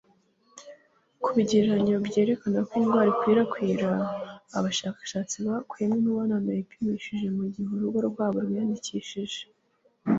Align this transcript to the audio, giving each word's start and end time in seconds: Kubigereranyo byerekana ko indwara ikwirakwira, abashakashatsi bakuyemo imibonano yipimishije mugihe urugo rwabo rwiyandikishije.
Kubigereranyo 1.23 1.95
byerekana 2.07 2.59
ko 2.67 2.73
indwara 2.81 3.09
ikwirakwira, 3.13 3.89
abashakashatsi 4.57 5.35
bakuyemo 5.45 5.95
imibonano 5.99 6.49
yipimishije 6.57 7.27
mugihe 7.37 7.69
urugo 7.73 7.99
rwabo 8.09 8.37
rwiyandikishije. 8.45 9.41